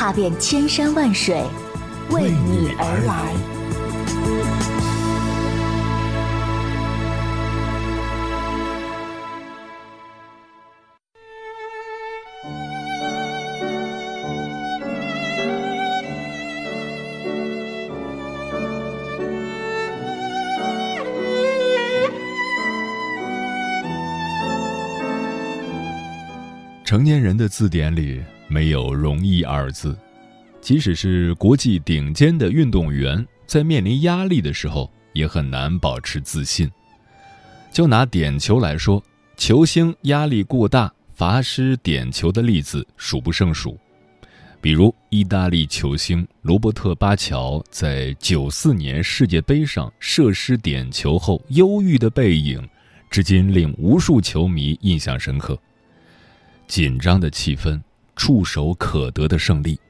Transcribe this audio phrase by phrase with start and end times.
[0.00, 1.44] 踏遍千山万水，
[2.08, 3.34] 为你而来。
[26.86, 29.96] 成年人的字典里没有“容易”二字，
[30.60, 36.68] 即使是国际顶尖的运动员，在面临压力的时候，也很难保持自信。
[37.72, 39.00] 就拿点球来说，
[39.36, 43.78] 球星压力过大罚失点球的例子数不胜数。
[44.60, 52.68] 比如，意大利球星罗伯特·巴乔在九四年世界杯上射失点球后忧郁的背影，
[53.08, 55.56] 至今令无数球迷印象深刻。
[56.66, 57.80] 紧张的气氛，
[58.20, 59.80] 触手可得的胜利，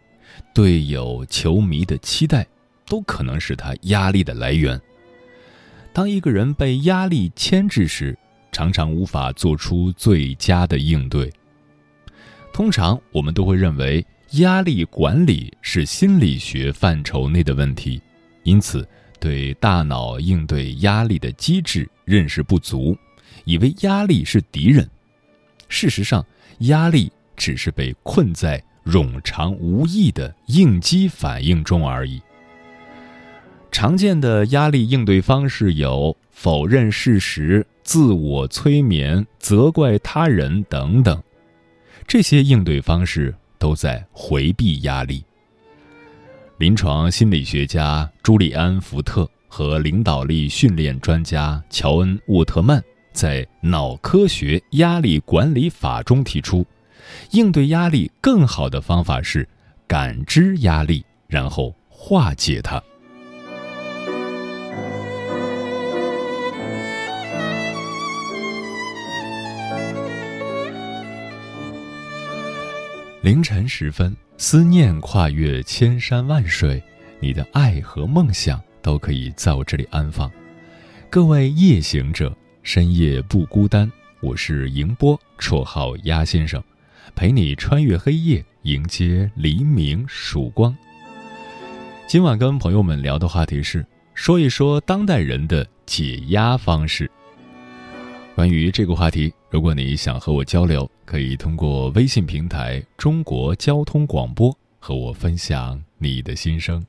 [0.55, 2.47] 队友、球迷的期待，
[2.87, 4.81] 都可能是他压力的来源。
[5.92, 8.17] 当一个人被压力牵制时，
[8.53, 11.28] 常常无法做出最佳的应对。
[12.53, 18.00] 通常我们都会认为压力管理是心理学范畴内的问题，
[18.44, 22.97] 因此对大脑应对压力的机制认识不足，
[23.44, 24.89] 以为压力是敌人。
[25.69, 26.25] 事实上，
[26.61, 32.20] 压力只是被困在冗长无益的应激反应中而已。
[33.72, 41.22] 常见的压力应对方式有否认事实、自我催眠、责怪他人等等，
[42.06, 45.25] 这些应对方式都在回避压力。
[46.59, 52.82] 临床心理学家朱利安·福特和领导力训练专家乔恩·沃特曼。
[53.12, 56.65] 在脑科学压力管理法中提出，
[57.32, 59.48] 应对压力更好的方法是
[59.86, 62.82] 感知压力，然后化解它。
[73.22, 76.82] 凌晨时分，思念跨越千山万水，
[77.20, 80.30] 你的爱和梦想都可以在我这里安放。
[81.08, 82.34] 各位夜行者。
[82.62, 86.62] 深夜不孤单，我是迎波，绰号鸭先生，
[87.15, 90.76] 陪你穿越黑夜，迎接黎明曙光。
[92.06, 93.84] 今晚跟朋友们聊的话题是，
[94.15, 97.10] 说一说当代人的解压方式。
[98.34, 106.84] 关于这个话题，如果你想和我交流，可以通过微信平台“中国交通广播”和我分享你的心声。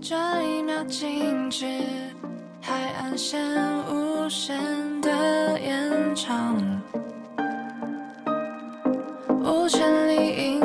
[0.00, 1.66] 这一秒静止，
[2.66, 3.38] 海岸线
[3.90, 6.56] 无声的延长，
[9.42, 10.58] 五千里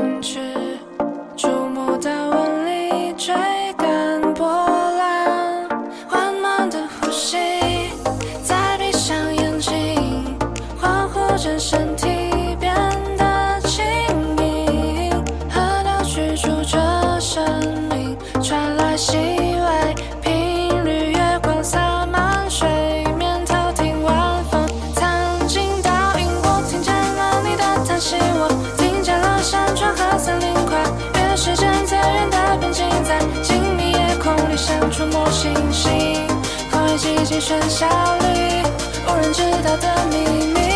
[37.39, 38.63] 喧嚣里，
[39.07, 40.17] 无人知道的秘
[40.47, 40.68] 密，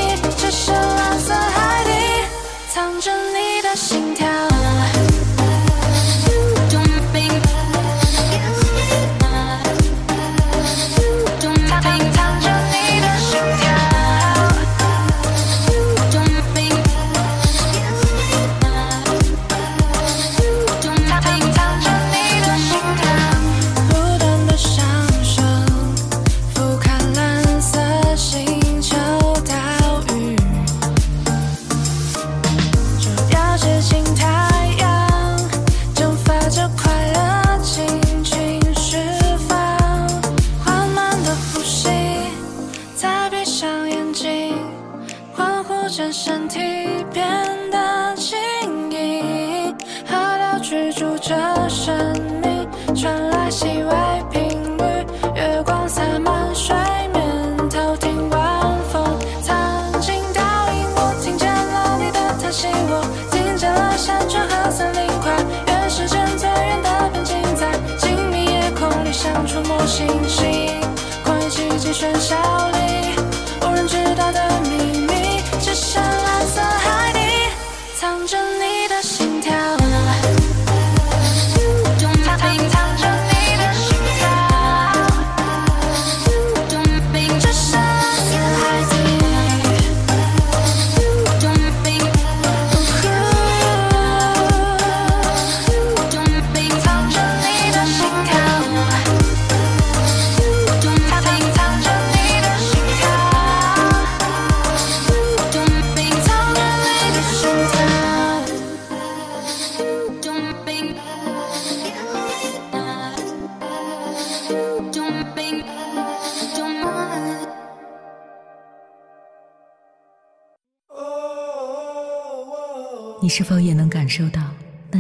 [72.54, 73.16] 道理，
[73.62, 74.53] 无人知道的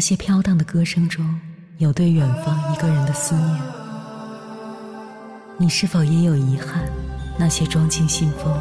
[0.03, 1.39] 那些飘荡的歌声中
[1.77, 3.57] 有对远方一个人的思念？
[5.57, 6.83] 你是否也有遗憾？
[7.37, 8.53] 那些装进信封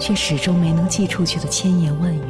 [0.00, 2.22] 却始终没能寄出去的千言万语？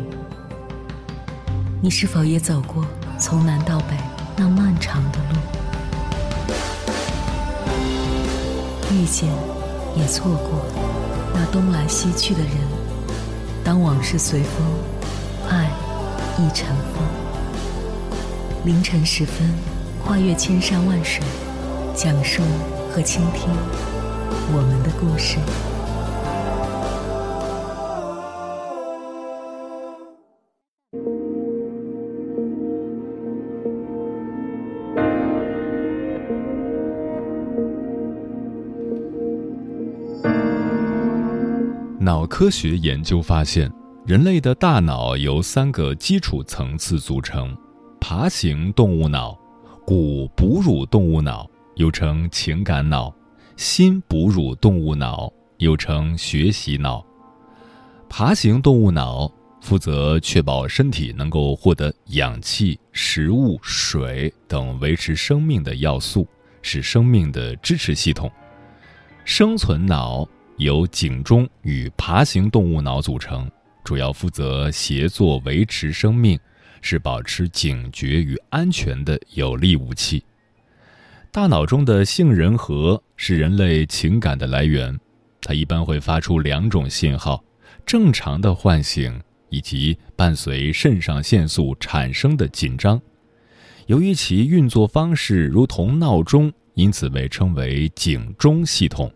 [1.81, 2.85] 你是否也走过
[3.21, 3.97] 从南到北
[4.37, 5.37] 那漫长的路？
[8.93, 9.29] 遇见，
[9.95, 10.67] 也错过
[11.33, 12.51] 那东来西去的人。
[13.63, 14.67] 当往事随风，
[15.49, 15.71] 爱
[16.37, 17.20] 亦尘封。
[18.63, 19.49] 凌晨时分，
[20.05, 21.25] 跨越千山万水，
[21.95, 22.43] 讲述
[22.91, 23.51] 和倾听
[24.53, 25.39] 我们的故事。
[41.99, 43.73] 脑科学研究发现，
[44.05, 47.57] 人类的大脑由三个基础层次组成：
[48.13, 49.39] 爬行动物脑、
[49.87, 51.49] 古哺乳动物脑
[51.79, 53.15] （又称情感脑）、
[53.57, 57.07] 新哺乳动物脑（又称学习脑）。
[58.11, 59.31] 爬行动物脑
[59.61, 66.27] 负责确保身体能够获得氧气、食物、水等维持生命的要素，
[66.63, 68.29] 是生命的支持系统。
[69.25, 73.49] 生存脑由颈中与爬行动物脑组成，
[73.85, 76.37] 主要负责协作维持生命，
[76.81, 80.23] 是保持警觉与安全的有力武器。
[81.33, 84.99] 大脑中的杏仁核是人类情感的来源，
[85.41, 87.45] 它一般会发出两种信号：
[87.87, 93.01] 正常的唤醒以及伴随肾上腺素产生的紧张。
[93.87, 99.13] 由于其运作方式如同闹钟，因此被称为警钟系统。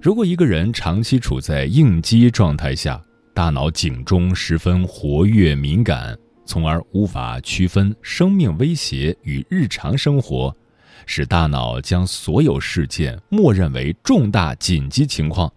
[0.00, 3.02] 如果一个人长期处在应激状态下，
[3.36, 6.16] 大脑警钟十分活跃敏感，
[6.46, 10.56] 从而无法区分生命威胁与日常生活，
[11.04, 15.52] 使大脑将所有事件默认为重大紧急情况。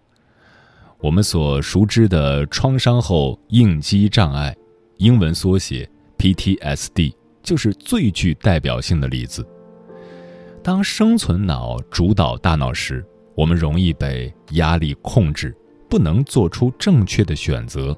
[0.98, 4.54] 我们所熟知的创伤后应激障碍，
[4.98, 5.88] 英文缩写
[6.18, 9.42] PTSD，就是最具代表性的例子。
[10.62, 13.02] 当生存脑主导大脑时，
[13.34, 15.56] 我们容易被压力控制，
[15.90, 17.94] 不能做出正确的选择。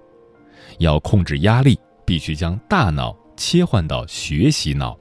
[0.79, 4.99] 要控制压力，必须将大脑切换到学习脑。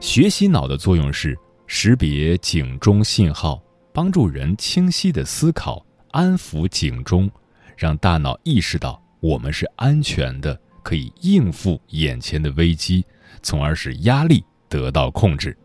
[0.00, 1.36] 学习脑的作用是
[1.66, 3.60] 识别警钟信号，
[3.92, 7.30] 帮助人清晰的思考，安抚警钟，
[7.76, 13.04] 让大脑意识到我们是安全的，可以应付眼前的危机，
[13.42, 15.56] 从而使压力得到控制。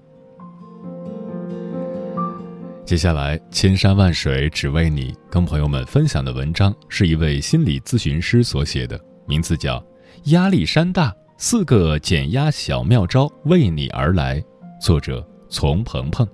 [2.88, 9.77] 接下来，千山万水只为你，跟朋友们分享的文章是一位心理咨询师所写的，名字叫
[10.32, 14.39] 《压力山大：四个减压小妙招为你而来》，
[14.82, 16.25] 作者丛鹏鹏。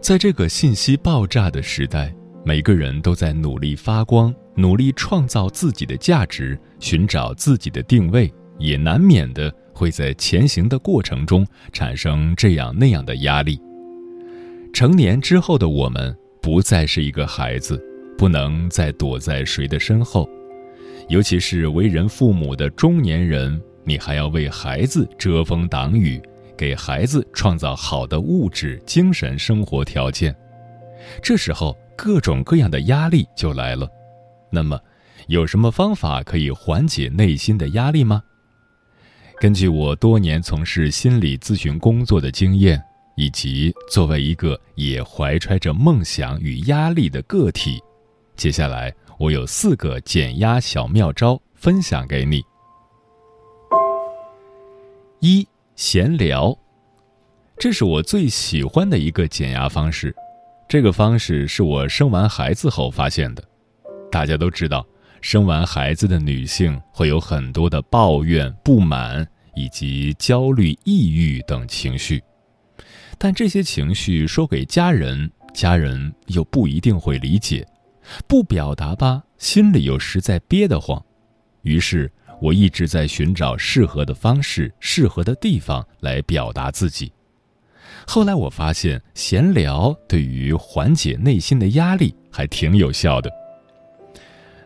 [0.00, 2.14] 在这个信息爆炸的时代，
[2.46, 13.58] 每个人都在努力发光，努力创造自己的价值，寻找自己的定位，也难免的会在前行的过程中产生这样那样的压力。
[14.74, 17.82] 成年之后的我们，不再是一个孩子，
[18.18, 20.28] 不能再躲在谁的身后，
[21.08, 26.20] 尤其是为人父母的中年人，你还要为孩子遮风挡雨，
[26.58, 30.34] 给孩子创造好的物质、精神生活条件。
[31.22, 33.88] 这时候，各种各样的压力就来了。
[34.50, 34.78] 那么，
[35.26, 38.22] 有什么方法可以缓解内心的压力吗？
[39.40, 42.80] 根据我多年从事心理咨询工作的经验，
[43.16, 47.82] 以及作为一个也怀揣着梦想与压力的个体，
[48.36, 52.42] 接下来我有四个减压小妙招分享给你。
[55.20, 56.56] 一闲聊，
[57.58, 60.14] 这是我最喜欢的一个减压方式。
[60.68, 63.44] 这个方式是我生完孩子后发现的。
[64.10, 64.84] 大家都知道，
[65.20, 72.22] 生完孩子的女性会有很多的抱怨、不满以及焦虑、抑郁等情绪，
[73.18, 77.64] 但这些情绪说给家人，家人又不一定会理解；
[78.26, 81.02] 不表达吧，心里又实在憋得慌。
[81.62, 82.10] 于是。
[82.42, 87.10] 我一直在寻找适合的方式、适合的地方来表达自己。
[88.06, 93.30] 后来我发现，闲聊对于缓解内心的压力还挺有效的。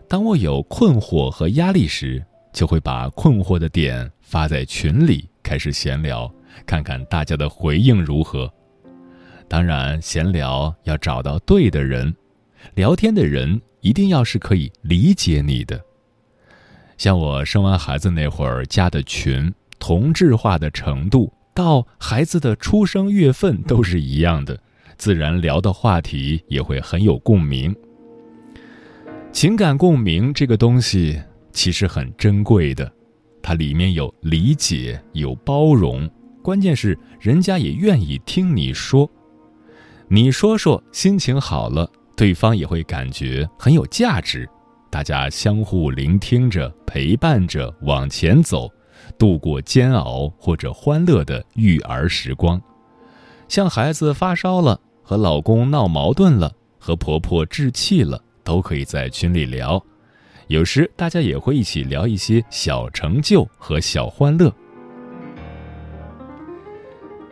[0.08, 6.32] 当我有困惑和压力时，就会把困惑的点发在群里，开始闲聊，
[6.66, 8.50] 看看大家的回应如何。
[9.46, 12.14] 当然，闲聊要找到对的人，
[12.74, 15.80] 聊天的人一定要是可以理解你的。
[16.96, 24.56] 像我生完孩子那会儿加的群，同质化的程度到孩子的出生月份都是一样的，
[24.96, 27.74] 自然聊的话题也会很有共鸣。
[29.32, 32.88] 情感共鸣这个东西其实很珍贵的，
[33.42, 36.08] 它里面有理解，有包容，
[36.44, 39.10] 关键是人家也愿意听你说，
[40.06, 44.48] 你说说心情好了，对方也会感觉很有价值。
[44.90, 48.70] 大家相互聆听着，陪伴着往前走，
[49.18, 52.60] 度过煎熬或者欢乐的育儿时光。
[53.48, 59.82] 像孩子发烧了，和老公闹矛盾了，和婆婆置气了，都可以在群里聊。
[60.48, 64.52] 有时大家也会一起聊一些小成就和小欢乐。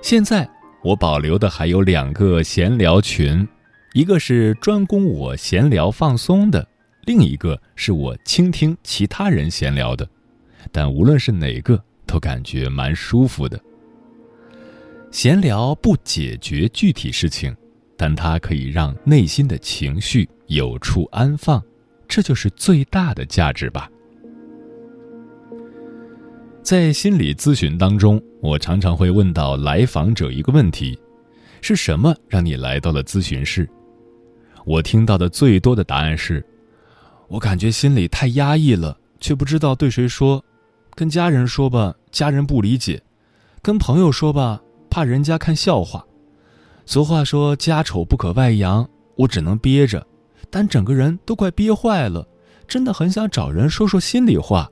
[0.02, 0.48] 现在
[0.82, 3.46] 我保留的还有两个闲聊群，
[3.92, 6.66] 一个是专供我闲聊放松的。
[7.06, 10.08] 另一个是我倾听其他人闲聊的，
[10.72, 13.60] 但无论是哪个，都感觉蛮舒服的。
[15.10, 17.54] 闲聊不解决具体事情，
[17.96, 21.62] 但它可以让内心的情绪有处安放，
[22.06, 23.90] 这就是最大的价值吧。
[26.62, 30.98] 在心理咨询当中，我常常会问到来访者一个问题：
[31.62, 33.68] 是什么让你来到了咨询室？
[34.64, 36.44] 我听到的最多的答案是。
[37.28, 40.44] 我感觉心里太压抑了，却不知道对谁说。
[40.96, 42.96] 跟家人说吧，家人不理解；
[43.60, 46.02] 跟朋友说吧，怕人家看笑话。
[46.86, 50.04] 俗话说“家丑不可外扬”，我只能憋着，
[50.48, 52.26] 但整个人都快憋坏了，
[52.66, 54.66] 真的很想找人说说心里话。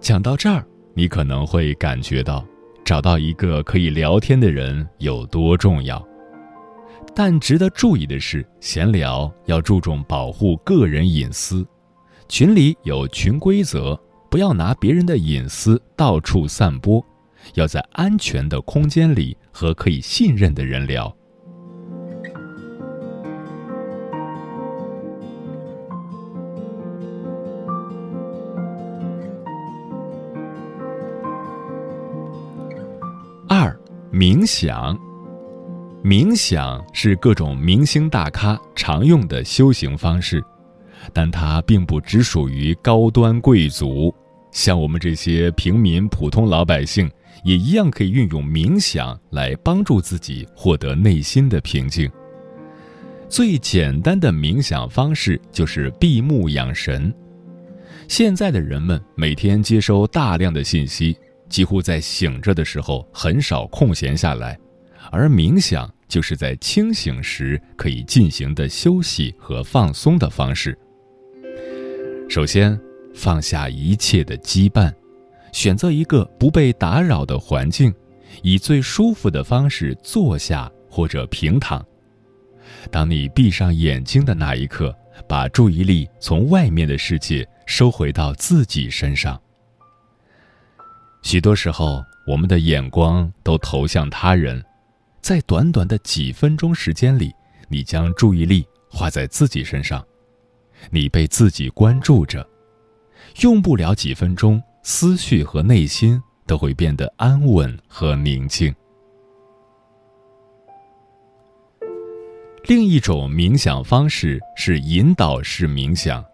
[0.00, 2.44] 讲到这儿，你可能会感觉到，
[2.84, 6.04] 找到一个可以聊天的人有多重要。
[7.14, 11.64] 但值得注意的是，闲聊要注重保护个人隐私，
[12.28, 17.04] 群里有群规则，不要拿别人的隐私到处散播，
[17.54, 21.14] 要在安全的空间里和可以信任的人聊。
[33.48, 33.74] 二，
[34.12, 34.98] 冥想。
[36.02, 40.44] 冥想是各种明星大咖常用的修行方式，
[41.12, 44.14] 但它并不只属于高端贵族，
[44.50, 47.10] 像我们这些平民普通老百姓，
[47.44, 52.10] 也一样可以运用冥想来帮助自己获得内心的平静。
[53.28, 57.12] 最简单的冥想方式就是闭目养神。
[58.08, 61.16] 现在的人们每天接收大量的信息，
[61.48, 64.58] 几乎在醒着的时候很少空闲下来，
[65.10, 65.90] 而冥想。
[66.08, 70.78] 就是在清醒时可以进行的休息和放松的方式。
[72.28, 72.78] 首先，
[73.14, 74.92] 放下一切的羁绊，
[75.52, 77.94] 选择一个不被打扰的环境，
[78.42, 81.84] 以最舒服的方式坐下或者平躺。
[82.90, 84.94] 当你闭上眼睛的那一刻，
[85.28, 89.40] 把注意力从外面的世界收回到自己身上。
[91.22, 94.62] 许多时候，我们的眼光都投向他人。
[95.22, 97.32] 在短短的几分钟时间里，
[97.68, 100.04] 你将注意力花在自己身上，
[100.90, 102.46] 你被自己关注着，
[103.40, 108.74] 用不了几分钟，思绪和内心都会变得安稳和宁静。
[112.68, 116.24] 另一种冥想方式是引导式冥想，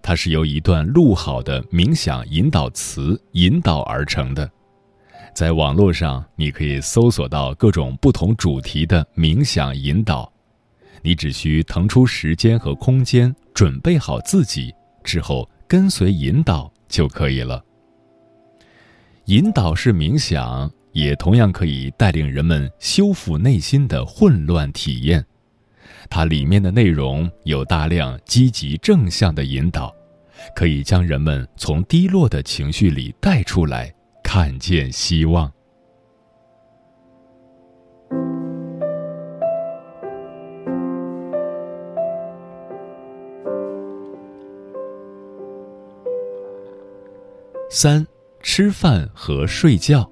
[0.00, 4.48] 它是由一段录好的冥想引导词引导而成的。
[5.34, 10.32] 在网络上，你可以搜索到各种不同主题的冥想引导，
[11.02, 14.72] 你只需腾出时间和空间，准备好自己
[15.02, 17.60] 之后，跟随引导就可以了。
[19.24, 25.26] 引导式冥想也同样可以带领人们修复内心的混乱体验。
[26.08, 29.92] 它里面的内容有大量积极正向的引导，
[30.54, 35.52] 可以将人们从低落的情绪里带出来，看见希望。
[47.70, 48.06] 三，
[48.42, 50.10] 吃饭和睡觉。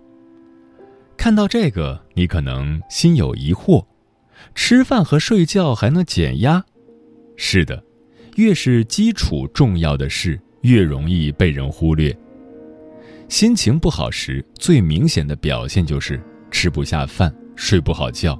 [1.16, 3.82] 看到这个，你可能心有疑惑。
[4.54, 6.62] 吃饭和睡觉还能减压？
[7.36, 7.82] 是的，
[8.36, 12.14] 越是基础重要的事，越容易被人忽略。
[13.26, 18.38] 心情不好时，最明显的表现就是吃不下饭、睡不好觉。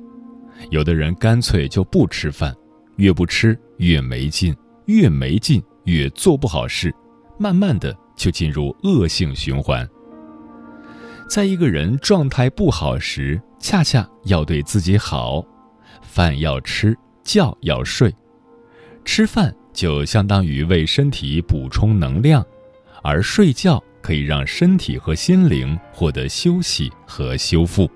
[0.69, 2.55] 有的人干脆就不吃饭，
[2.97, 4.55] 越不吃越没劲，
[4.85, 6.95] 越没劲越做不好事，
[7.39, 9.89] 慢慢的就进入恶性循环。
[11.29, 15.45] 在一个人状态不好时，恰恰要对自己好。
[16.03, 18.15] 饭要吃，觉要睡。
[19.05, 22.45] 吃饭就相当于为身体补充能量，
[23.03, 27.91] 而睡觉可以让身体和心灵获得休息和修复。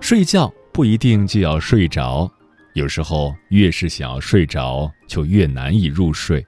[0.00, 2.30] 睡觉不一定就要睡着，
[2.74, 6.44] 有时候越是想要睡着，就越难以入睡。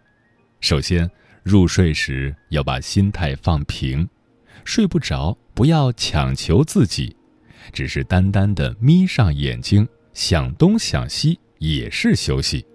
[0.60, 1.08] 首先，
[1.48, 4.06] 入睡时要把心态放平，
[4.64, 7.16] 睡不着不要强求自己，
[7.72, 9.88] 只是单单的眯上眼睛。
[10.12, 12.66] 想东想西也是休息。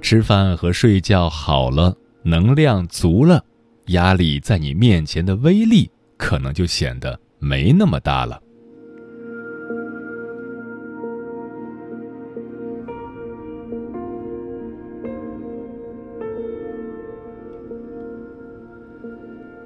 [0.00, 3.42] 吃饭和睡觉好了，能量足了，
[3.86, 8.40] 压力在你面前的威力可能就显得没那么大了。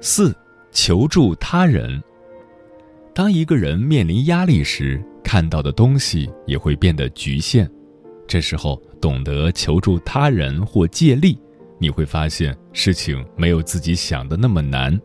[0.05, 0.35] 四，
[0.73, 2.03] 求助他人。
[3.13, 7.71] 当一个人面临压力时，看到的东西也会变得局限，
[8.27, 11.39] 这时候懂得求助他人或借力，
[11.79, 14.99] 你会发现事情没有自己想的那么难。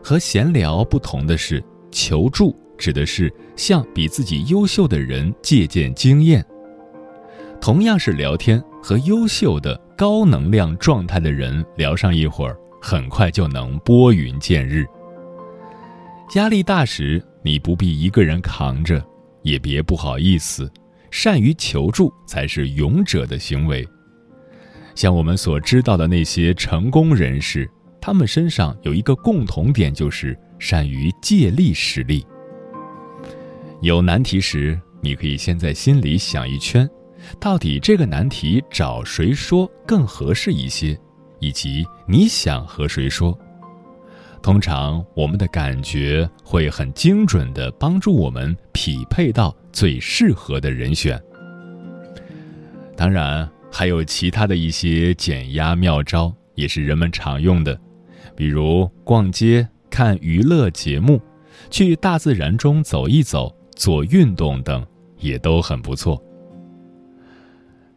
[0.00, 6.44] 和闲聊不同的是，求助指的是向比自己优秀的人借鉴经验。
[7.60, 14.84] 同样是聊天，和优秀的高能量状态的人聊上一会儿，很快就能拨云见日。
[16.34, 17.24] 压力大时。
[17.44, 19.04] 你不必一个人扛着，
[19.42, 20.70] 也别不好意思，
[21.10, 23.84] 善于求助才是勇者的行为。
[24.94, 27.68] 像我们所知道的那些成功人士，
[28.00, 32.24] 他们身上有一个共同点，就是善于借力使力。
[33.80, 36.88] 有难题时，你可以先在心里想一圈，
[37.40, 40.96] 到底这个难题找谁说更合适一些，
[41.42, 43.36] 以及你想和谁说。
[44.40, 51.20] 通常，我们的感觉会很精准地帮助我们匹配到最适合的人选。
[52.96, 57.78] 当然，还有其他的一些减压妙招，也是人们常用的，
[58.36, 61.20] 比如逛街、看娱乐节目、
[61.70, 64.84] 去大自然中走一走、做运动等，
[65.18, 66.20] 也都很不错。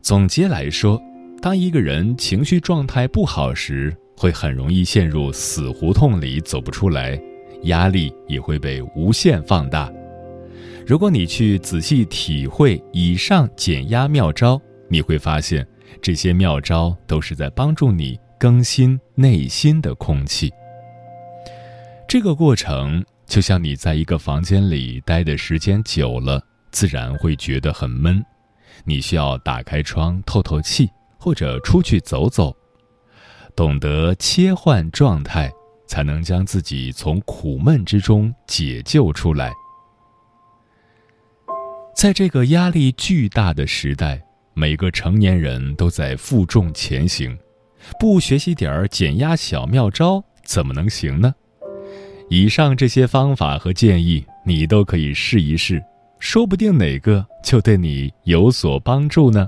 [0.01, 1.01] 总结来说，
[1.41, 7.19] 当一个人情绪状态不好时，会很容易陷入死胡同里走不出来，
[7.63, 9.91] 压力也会被无限放大。
[10.87, 15.65] 如果你去仔细体会以上减压妙招，你会发现
[16.01, 20.51] 这些妙招都是在帮助你更新内心的空气。
[22.07, 28.23] 这个过程就像你在一个房间里待的时间久了，自然会觉得很闷，
[28.83, 30.89] 你需要打开窗透透气，
[31.25, 32.55] 或者出去走走。
[33.55, 35.51] 懂得切换状态，
[35.87, 39.51] 才能将自己从苦闷之中解救出来。
[41.95, 44.21] 在这个压力巨大的时代，
[44.53, 47.35] 每个成年人都在负重前行，
[47.99, 51.33] 不学习点儿减压小妙招，怎么能行呢？
[52.29, 55.83] 以上这些方法和建议，你都可以试一试，
[56.19, 59.47] 说不定哪个就对你有所帮助呢。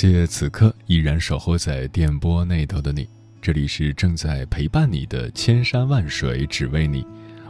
[0.00, 3.08] 谢此刻依然守候在电波那头的你，
[3.42, 7.04] 这里是正在陪伴你的千山万水只为你，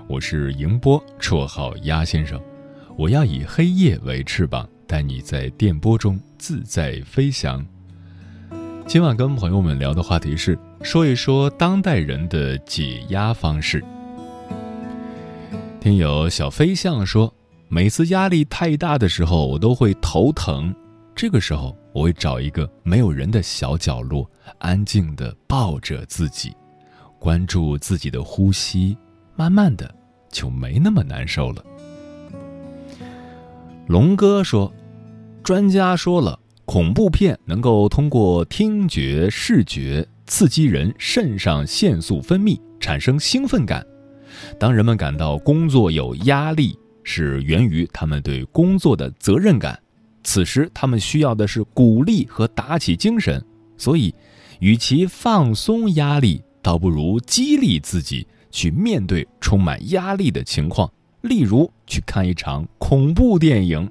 [0.08, 2.40] 我是迎波，绰号鸭先生。
[2.96, 7.62] 我要以黑夜为翅膀，带你在电波中自在飞翔。
[8.86, 13.84] 今晚跟朋友们聊的话题是说一说当代人的解压方式。
[15.82, 17.34] 听友小飞象说，
[17.68, 20.74] 每次压力太大的时候，我都会头疼。
[21.14, 26.54] 这个时候，我会找一个没有人的小角落，安静的抱着自己，
[27.18, 28.96] 关注自己的呼吸，
[29.34, 29.92] 慢慢的
[30.30, 31.64] 就没那么难受了。
[33.86, 34.72] 龙哥说，
[35.42, 43.84] 专家说了，恐怖片能够通过听觉、视觉刺激人肾上腺素分泌，产生兴奋感。
[44.60, 49.80] 当人们感到工作有压力，是源于他们对工作的责任感。
[50.28, 53.42] 此时，他们需要的是鼓励和打起精神，
[53.78, 54.14] 所以，
[54.60, 60.92] 与其放松压力，倒不如激励自己去面对充满压力的情况。
[61.22, 63.88] 例如，去看一场恐怖电影。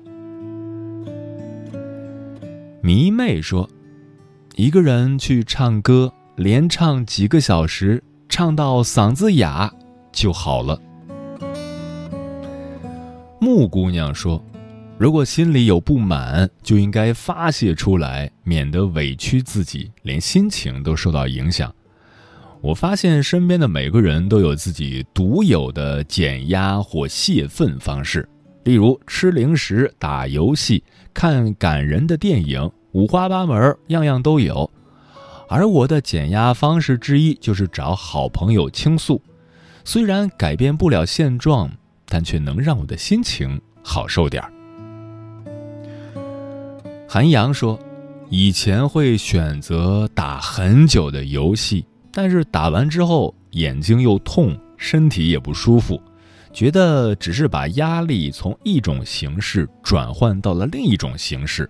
[2.83, 3.67] 迷妹说
[4.55, 9.73] ：“一个人去唱歌，连唱几个小时，唱到嗓子哑
[10.11, 10.79] 就好了。”
[13.41, 14.39] 木姑娘说。
[14.99, 21.71] 如果心里有不满，就应该发泄出来，免得委屈自己，连心情都受到影响。
[22.61, 28.27] 我发现身边的每个人都有自己独有的减压或泄愤方式，
[28.63, 30.83] 例如吃零食、打游戏、
[31.13, 34.69] 看感人的电影，五花八门，样样都有。
[35.47, 39.21] 而我的减压方式之一就是找好朋友倾诉，
[39.83, 41.71] 虽然改变不了现状，
[42.07, 44.51] 但却能让我的心情好受点儿。
[47.09, 47.79] 韩阳说
[48.29, 56.01] ：“以前会选择打很久的游戏，但是打完之后眼睛又痛，身体也不舒服，
[56.51, 61.69] 觉得只是把压力从一种形式转换到了另一种形式。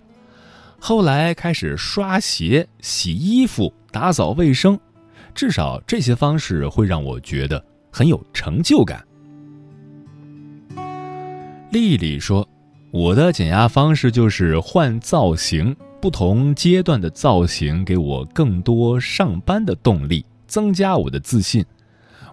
[0.80, 4.76] 后来开始刷鞋、洗衣服、打扫卫生，
[5.36, 9.06] 至少这些方式会让我觉得很有成就感。”
[11.70, 12.46] 丽丽说。
[12.90, 21.64] 我的减压方式就是换造型，不同阶段的造型给我更多上班的动力，增加我的自信。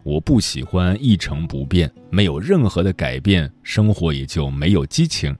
[0.03, 5.35] 我不喜欢一成不变，没有任何的改变，生活也就没有激情。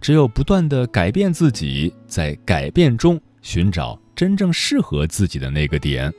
[0.00, 6.12] 只有不断的改变自己，在改变中寻找真正适合自己的那个点。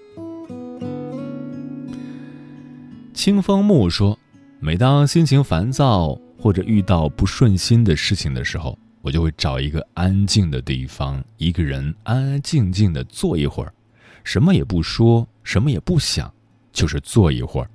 [3.14, 4.20] 清风木说
[4.60, 13.74] ：“每当心情烦躁。”或者遇到不顺心的事情的时候，我就会找一个安静的地方，一个人安安静静的坐一会儿，
[14.24, 16.34] 什么也不说，什么也不想，
[16.72, 17.70] 就是坐一会儿。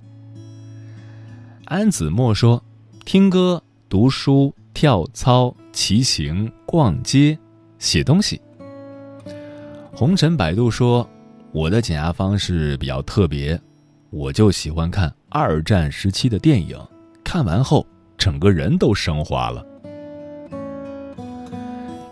[1.67, 2.65] 安子墨说
[3.05, 7.39] ：“听歌、读书、跳操、骑行、逛街、
[7.79, 8.41] 写东西。”
[9.93, 11.07] 红尘百度说
[11.53, 13.61] ：“我的减压方式比较特别，
[14.09, 16.81] 我就喜欢看二战时期的电影，
[17.23, 17.87] 看完后。”
[18.23, 19.67] 整个人都升华了。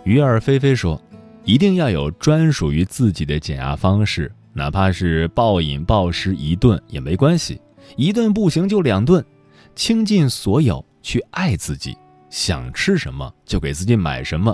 [0.03, 1.01] 鱼儿飞飞说
[1.45, 7.61] ：“一定要有专属于自己的减压方式，哪怕是暴饮暴食一顿也没关系，
[7.95, 9.23] 一顿不行就两顿，
[9.73, 11.95] 倾尽所有去爱自己。
[12.29, 14.53] 想吃什么就给自己买什么，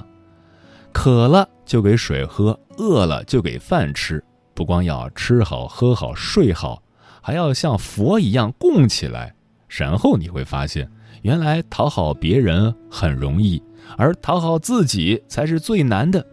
[0.91, 4.23] 渴了就给水喝，饿了就给饭吃。
[4.53, 6.83] 不光要吃好喝好睡好，
[7.19, 9.33] 还要像佛一样供起来。
[9.67, 10.87] 然后你会发现。”
[11.27, 13.61] 原来讨好别人很容易，
[13.97, 16.25] 而讨好自己才是最难的。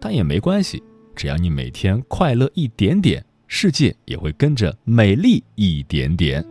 [0.00, 0.82] 但也没关系，
[1.14, 6.42] 只要你每天快乐一点点，世界也会跟着美丽一点点。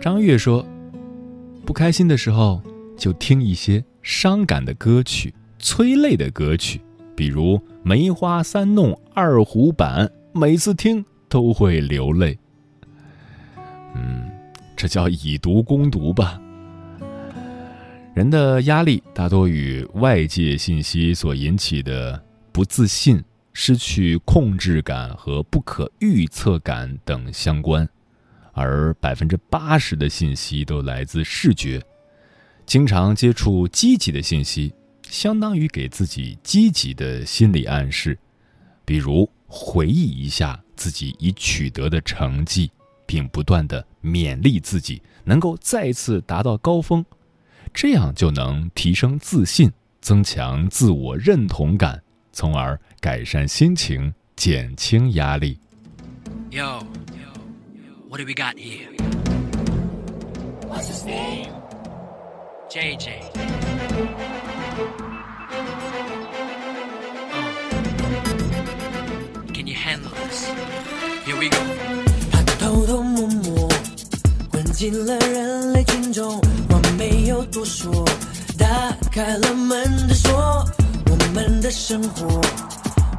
[0.00, 0.66] 张悦说
[1.64, 2.60] ：“不开心的时候，
[2.96, 6.80] 就听一些伤感的歌曲、催泪的歌曲，
[7.14, 12.36] 比如《梅花三弄》二胡版，每次听都会流泪。”
[13.94, 14.30] 嗯，
[14.76, 16.40] 这叫以毒攻毒吧。
[18.14, 27.88] 人的压力大多与外界信息所引起的不自信、失去控制感和不可预测感等相关，
[28.52, 31.82] 而百分之八十的信息都来自视觉。
[32.64, 34.72] 经常接触积极的信息，
[35.10, 38.16] 相当于给自己积极的心理暗示，
[38.84, 42.70] 比如回忆一下自己已取得的成绩，
[43.06, 47.04] 并不断的勉励自己能够再次达到高峰。
[47.72, 55.58] 这样就能提升自信，增强自我认同感，从而改善心情，减轻压力。
[56.50, 56.84] Yo,
[58.08, 58.94] what do we got here?
[60.68, 61.50] What's his name?
[62.70, 63.32] JJ.
[69.52, 70.48] Can you handle this?
[71.24, 72.13] Here we go.
[72.74, 73.68] 偷偷摸摸
[74.50, 78.04] 混进了人类群众，我没有多说，
[78.58, 78.66] 打
[79.12, 80.66] 开了门的锁。
[81.06, 82.40] 我们的生活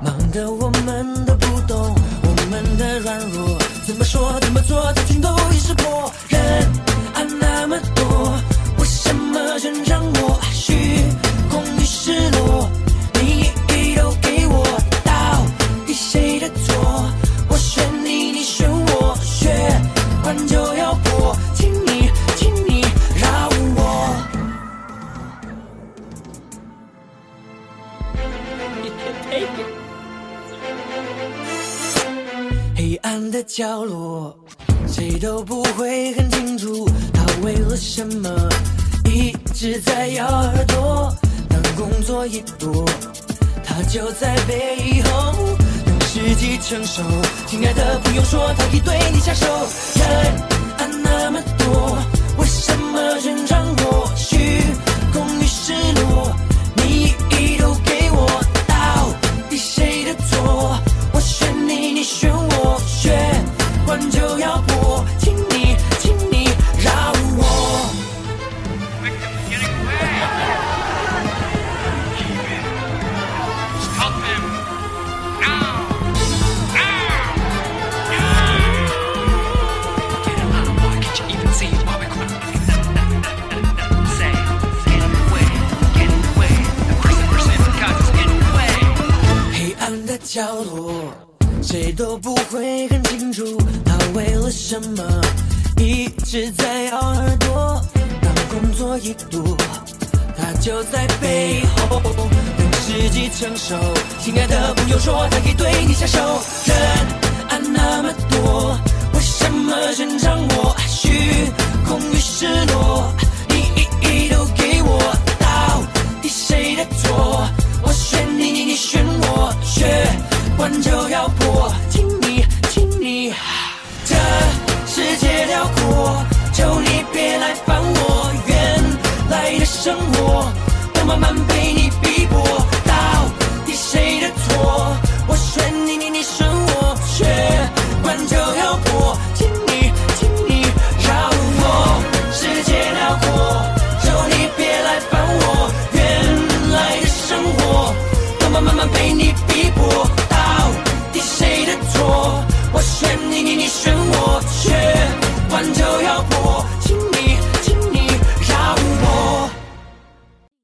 [0.03, 6.11] 忙得我们都不懂，我们的软弱怎么说怎么做，这群都已识破。
[6.27, 6.41] 人
[7.13, 8.33] 啊那么多，
[8.79, 10.73] 为什么全让我虚
[11.49, 12.69] 空与失落？
[33.35, 34.33] 的角落，
[34.87, 38.29] 谁都不会很清楚，他为了什么
[39.11, 41.13] 一直在咬耳朵。
[41.49, 42.85] 当工作一多，
[43.61, 45.33] 他就在背后
[45.85, 47.03] 等时机成熟。
[47.45, 49.45] 亲爱的，不用说，他已对你下手。
[49.95, 50.07] 人
[50.77, 51.97] 啊那么多，